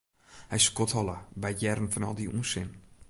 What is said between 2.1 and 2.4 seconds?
dy